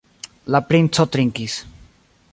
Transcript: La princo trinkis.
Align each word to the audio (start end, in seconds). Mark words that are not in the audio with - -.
La 0.55 0.61
princo 0.71 1.05
trinkis. 1.17 1.59